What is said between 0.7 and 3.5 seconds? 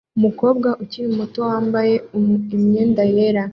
ukiri muto wambaye imyenda yera